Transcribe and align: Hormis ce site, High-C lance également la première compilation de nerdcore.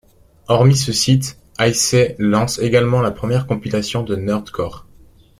Hormis 0.47 0.77
ce 0.77 0.91
site, 0.93 1.37
High-C 1.59 2.15
lance 2.17 2.57
également 2.57 3.01
la 3.03 3.11
première 3.11 3.45
compilation 3.45 4.01
de 4.01 4.15
nerdcore. 4.15 4.87